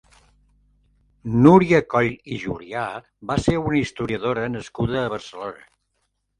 Núria 1.43 1.81
Coll 1.91 2.09
i 2.37 2.41
Julià 2.47 2.87
va 3.33 3.39
ser 3.45 3.57
una 3.67 3.81
historiadora 3.85 4.51
nascuda 4.57 5.01
a 5.07 5.17
Barcelona. 5.19 5.67